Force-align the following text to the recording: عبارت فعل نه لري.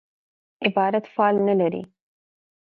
عبارت 0.65 1.03
فعل 1.15 1.35
نه 1.45 1.53
لري. 1.53 1.83